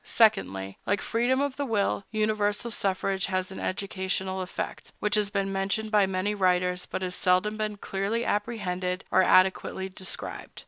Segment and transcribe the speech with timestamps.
[0.03, 5.53] Secondly, like freedom of the will, universal suffrage has an educational effect, which has been
[5.53, 10.59] mentioned by many writers, but has seldom been clearly apprehended or adequately described.